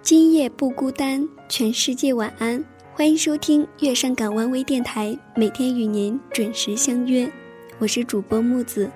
[0.00, 2.64] 今夜不孤单，全世界晚安。
[2.94, 7.30] 欢迎收听月上港湾微电台，每天与您准时相约。
[7.78, 8.88] 我是主播木子。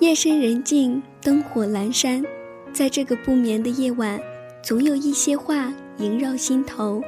[0.00, 2.24] 夜深人静，灯火阑珊，
[2.72, 4.18] 在这个不眠的夜晚，
[4.62, 7.02] 总有一些话萦绕心头，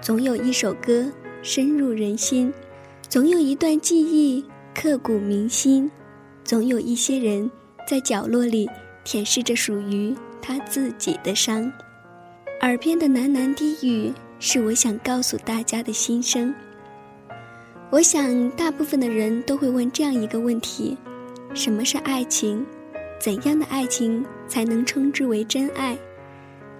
[0.00, 1.10] 总有一首歌
[1.42, 2.52] 深入人心，
[3.08, 4.42] 总有一段记忆
[4.74, 5.90] 刻骨铭心，
[6.44, 7.50] 总有一些人
[7.86, 8.70] 在角落里
[9.02, 11.70] 舔舐着属于他自己的伤。
[12.64, 16.52] 耳边的喃喃低语，是我想告诉大家的心声。
[17.90, 20.96] 我想，大部分的人都会问这样一个问题：
[21.52, 22.64] 什么是爱情？
[23.20, 25.94] 怎样的爱情才能称之为真爱？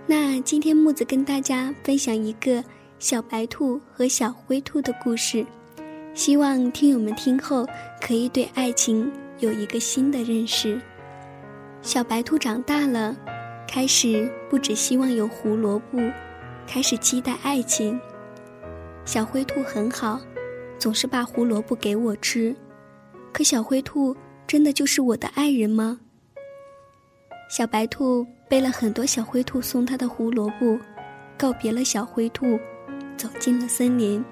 [0.06, 2.64] 那今天木子跟大家分享一个
[2.98, 5.44] 小白兔和小灰兔的故事，
[6.14, 7.68] 希望听友们听后
[8.00, 10.80] 可以对爱情有一个新的认识。
[11.82, 13.14] 小白兔长大了。
[13.66, 15.98] 开始不只希望有胡萝卜，
[16.66, 17.98] 开始期待爱情。
[19.04, 20.20] 小灰兔很好，
[20.78, 22.54] 总是把胡萝卜给我吃。
[23.32, 25.98] 可小灰兔真的就是我的爱人吗？
[27.50, 30.78] 小白兔背了很多小灰兔送他的胡萝卜，
[31.36, 32.58] 告别了小灰兔，
[33.16, 34.24] 走进了森林。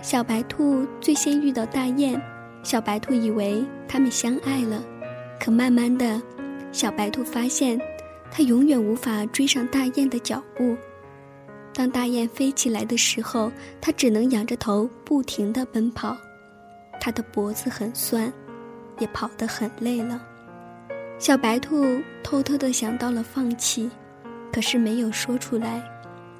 [0.00, 2.20] 小白兔最先遇到大雁，
[2.62, 4.82] 小白兔以为他们相爱了，
[5.40, 6.22] 可慢慢的，
[6.72, 7.78] 小白兔发现。
[8.36, 10.76] 它永远无法追上大雁的脚步。
[11.72, 16.16] 当大雁飞起来的时候，它只能仰着头不停地奔跑。
[17.00, 18.32] 它的脖子很酸，
[18.98, 20.20] 也跑得很累了。
[21.16, 23.88] 小白兔偷偷地想到了放弃，
[24.52, 25.80] 可是没有说出来。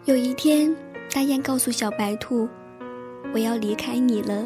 [0.04, 0.74] 有一天，
[1.12, 2.48] 大雁告诉小白兔
[3.32, 4.44] ：“我要离开你了，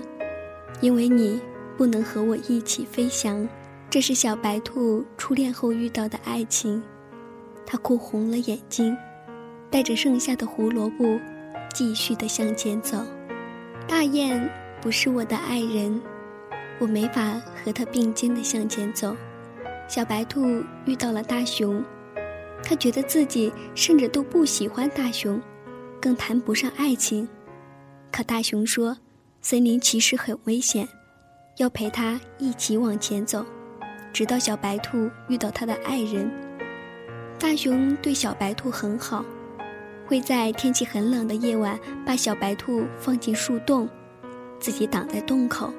[0.83, 1.41] 因为你
[1.79, 3.49] 不能和我一起飞翔。”
[3.89, 6.83] 这是小白兔初恋后遇到的爱情。
[7.71, 8.97] 他哭红了眼睛，
[9.71, 11.21] 带着剩下的胡萝卜，
[11.75, 13.05] 继续的向前走。
[13.87, 14.51] 大雁
[14.81, 16.01] 不是我的爱人，
[16.79, 19.15] 我没法和他并肩的向前走。
[19.87, 21.85] 小白兔遇到了大熊，
[22.65, 25.39] 他觉得自己甚至都不喜欢大熊，
[26.01, 27.29] 更谈不上爱情。
[28.11, 28.97] 可大熊说，
[29.43, 30.89] 森林其实很危险，
[31.59, 33.45] 要陪他一起往前走，
[34.11, 36.48] 直到小白兔遇到他的爱人。
[37.39, 39.25] 大熊对小白兔很好，
[40.07, 43.89] 会在天气很冷的夜晚把小白兔放进树洞，
[44.59, 45.73] 自己挡在洞口；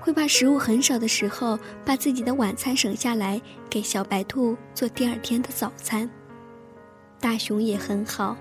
[0.00, 3.40] 会把食物很少的时候把自己的晚餐省下来
[3.70, 6.10] 给小白兔做第二天的早餐。
[7.20, 8.36] 大熊也很好，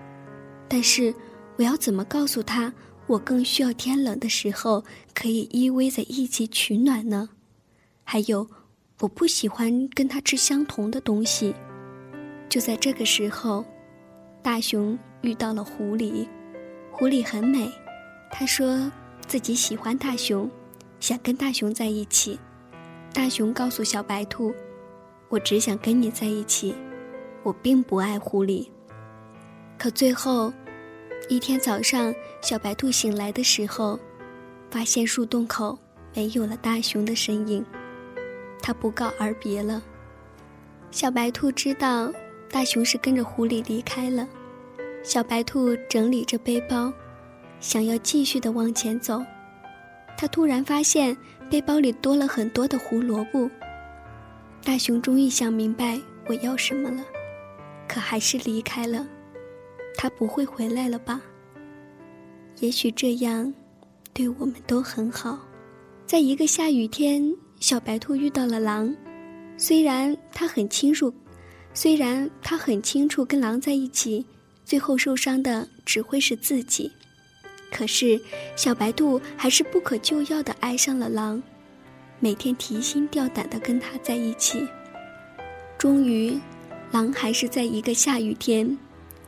[0.68, 1.14] 但是
[1.58, 2.74] 我要怎么告诉他，
[3.06, 4.84] 我更需要天冷的时候
[5.14, 7.30] 可以依偎在一起取暖呢？
[8.04, 8.48] 还有，
[9.02, 11.54] 我不喜欢跟他吃相同的东西。
[12.53, 13.66] 就在这个时候，
[14.44, 16.28] 大熊遇到了狐狸。
[16.91, 17.68] 狐狸很美，
[18.30, 18.91] 他说
[19.25, 20.47] 自己喜欢大熊，
[21.00, 22.40] 想跟大熊在一起。
[23.12, 24.53] 大熊告诉小白兔
[25.30, 26.75] ：“我只想跟你在一起，
[27.42, 28.68] 我并不爱狐狸。”
[29.80, 30.53] 可最后，
[31.30, 34.00] 一天早上，小白兔醒来的时候，
[34.69, 35.75] 发现树洞口
[36.13, 37.66] 没有了大熊的身影，
[38.62, 39.81] 它不告而别了。
[40.92, 42.13] 小白兔知道。
[42.53, 44.30] 大熊是跟着狐狸离开了，
[45.03, 46.94] 小白兔整理着背包，
[47.59, 49.19] 想要继续的往前走。
[50.16, 51.18] 他突然发现
[51.50, 53.50] 背包里多了很多的胡萝卜。
[54.63, 57.03] 大熊终于想明白我要什么了，
[57.88, 59.03] 可还是离开了。
[59.97, 61.19] 他不会回来了吧？
[62.59, 63.52] 也许这样，
[64.13, 65.40] 对我们都很好。
[66.06, 68.96] 在一个下雨天，小白兔遇到了狼，
[69.58, 71.12] 虽然它很清楚。
[71.74, 74.26] 虽然他很清楚跟狼在一起，
[74.64, 76.92] 最后受伤的只会是自己，
[77.72, 78.22] 可是
[78.56, 81.42] 小白兔还是不可救药的爱上了狼，
[82.20, 84.68] 每天提心吊胆的跟他在一起。
[85.78, 86.40] 终于，
[86.92, 88.78] 狼还是在一个下雨天，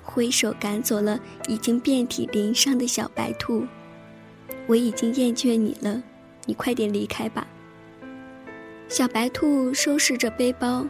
[0.03, 3.65] 挥手赶走了已经遍体鳞伤的小白兔。
[4.67, 6.01] 我已经厌倦你了，
[6.45, 7.45] 你快点离开吧。
[8.87, 10.85] 小白兔收拾着背包。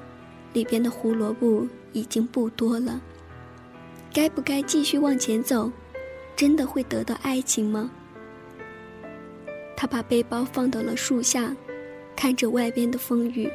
[0.56, 3.02] 里边的胡萝卜已经不多了，
[4.14, 5.70] 该不该继续往前走？
[6.34, 7.92] 真的会得到爱情吗？
[9.76, 11.54] 他把背包放到了树下，
[12.16, 13.52] 看着外边的风雨。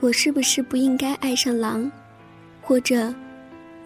[0.00, 1.90] 我是不是不应该爱上狼？
[2.60, 3.14] 或者，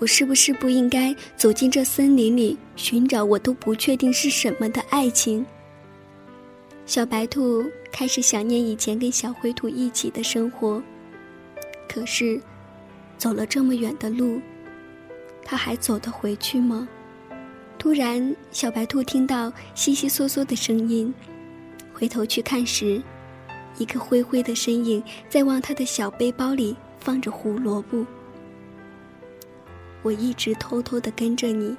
[0.01, 5.47] 我是不是不应该走进这森林里寻找我都不确定是什么的爱情？
[6.87, 10.83] 小白兔开始想念以前跟小灰兔一起的生活。
[11.89, 12.41] 可是，
[13.17, 14.41] 走了这么远的路，
[15.45, 16.89] 他还走得回去吗？
[17.79, 21.13] 突然，小白兔听到悉悉嗦嗦的声音，
[21.93, 23.01] 回头去看时，
[23.79, 28.05] 一个灰灰的身影在往他的小背包里放着胡萝卜。
[30.03, 31.77] 我一直偷偷的跟着你，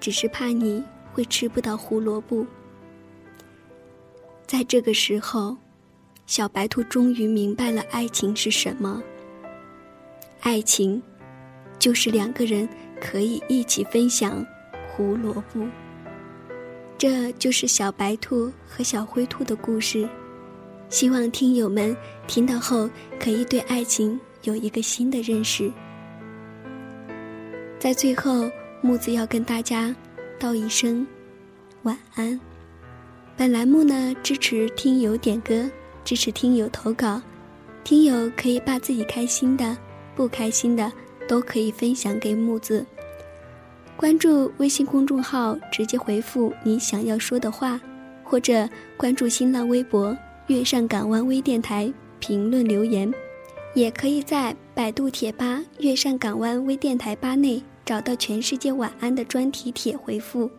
[0.00, 0.82] 只是怕你
[1.12, 2.46] 会吃不到胡萝卜。
[4.46, 5.56] 在这个时候，
[6.26, 9.02] 小白兔终于明白了爱情是什么。
[10.40, 11.02] 爱情，
[11.78, 12.68] 就是两个人
[13.00, 14.44] 可以一起分享
[14.90, 15.66] 胡萝卜。
[16.96, 20.08] 这就是小白兔和小灰兔的故事。
[20.88, 21.96] 希望听友们
[22.26, 22.88] 听到后
[23.20, 25.70] 可以对爱情有一个新的认识。
[27.78, 28.50] 在最后，
[28.80, 29.94] 木子要跟大家
[30.38, 31.06] 道一声
[31.82, 32.40] 晚安。
[33.36, 35.70] 本栏目呢支持听友点歌，
[36.04, 37.22] 支持听友投稿，
[37.84, 39.76] 听友可以把自己开心的、
[40.18, 40.92] 不开心的
[41.28, 42.84] 都可以分享给木子。
[43.96, 47.80] 关注微信公众号，直接回复你想要说的话，
[48.24, 50.16] 或者关注新浪微博
[50.48, 53.14] “月上港湾微电台”评论留言，
[53.74, 60.50] 也可以在百度贴吧“月上港湾微电台”吧内找到“全世界晚安”的专题帖回复。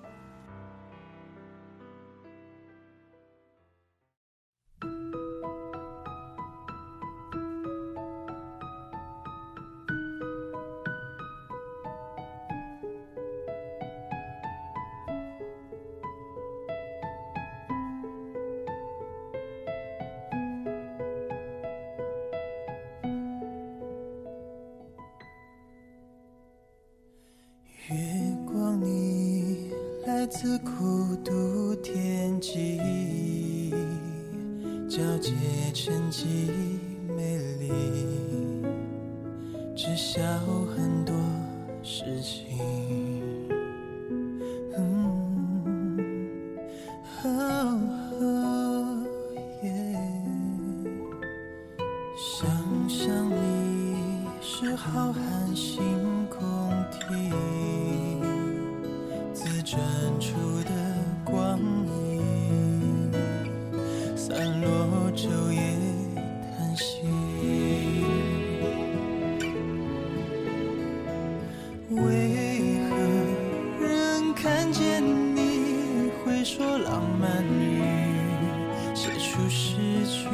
[30.29, 32.79] 自孤独天际，
[34.87, 35.33] 皎洁
[35.73, 36.27] 沉寂
[37.17, 37.71] 美丽，
[39.75, 40.21] 知晓
[40.67, 41.15] 很多
[41.81, 42.45] 事情。
[52.15, 52.47] 想
[52.87, 53.95] 象你
[54.41, 55.81] 是浩瀚星
[56.29, 56.39] 空
[56.91, 58.38] 体。
[59.41, 59.79] 似转
[60.19, 60.33] 出
[60.65, 60.71] 的
[61.23, 61.57] 光
[62.11, 63.09] 影，
[64.13, 64.69] 散落
[65.15, 65.61] 昼夜
[66.57, 66.97] 叹息。
[71.89, 72.97] 为何
[73.81, 77.81] 人看见你会说浪漫语，
[78.93, 80.27] 写出诗句？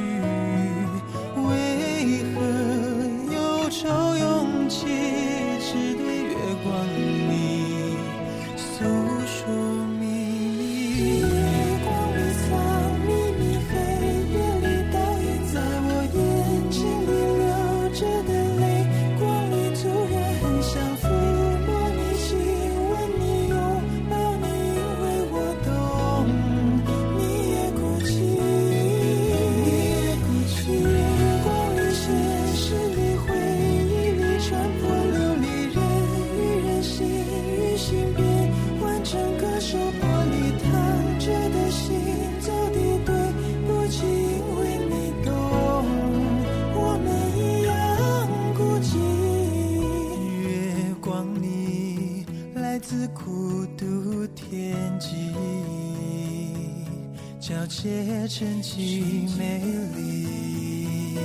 [57.47, 59.61] 皎洁沉寂美
[59.95, 61.15] 丽，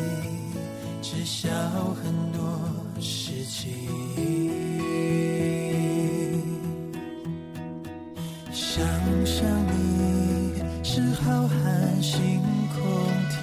[1.00, 1.48] 知晓
[1.94, 2.60] 很多
[3.00, 3.70] 事情。
[8.52, 8.84] 想
[9.24, 12.42] 象你是浩瀚星
[12.74, 12.82] 空
[13.30, 13.40] 体，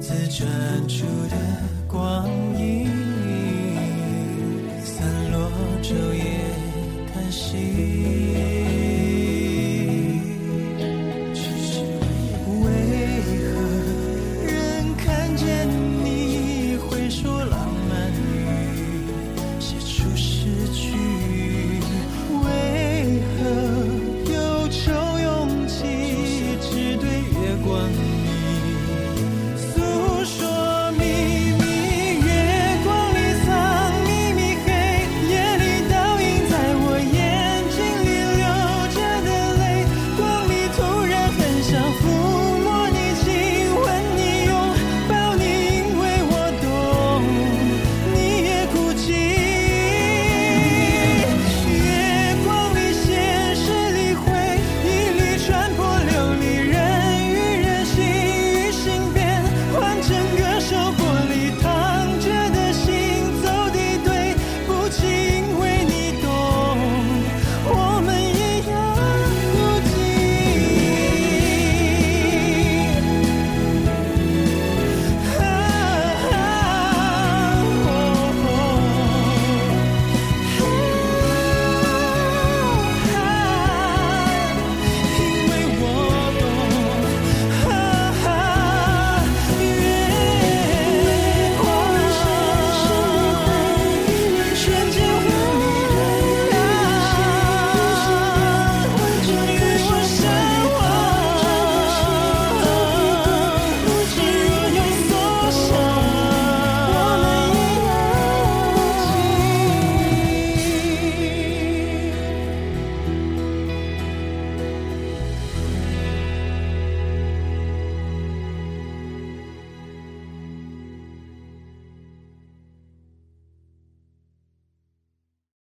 [0.00, 1.36] 自转出的
[1.86, 2.26] 光
[2.58, 2.97] 影。